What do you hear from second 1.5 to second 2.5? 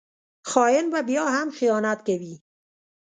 خیانت کوي